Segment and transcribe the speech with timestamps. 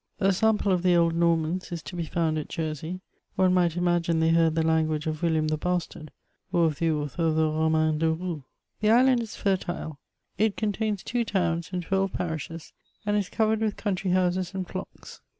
[0.19, 3.01] A sample of the old Normans is to be foimd at Jersey;
[3.35, 6.09] one might imagine they heard the lan guage of William the Bastard,
[6.51, 8.43] or of the author of the Roman de Rou,
[8.79, 9.99] The island is fertile;
[10.39, 12.73] it contains two towns and twelre parishes,
[13.05, 15.21] and is covered with country houses and flocks.